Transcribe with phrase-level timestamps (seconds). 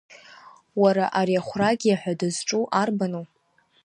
[0.81, 3.23] Уара, ари ахәрагьиа ҳәа дызҿу арбану?